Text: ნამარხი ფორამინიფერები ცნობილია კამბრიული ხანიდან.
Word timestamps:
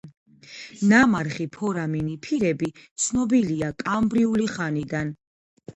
ნამარხი 0.93 1.47
ფორამინიფერები 1.57 2.73
ცნობილია 3.05 3.73
კამბრიული 3.87 4.53
ხანიდან. 4.57 5.19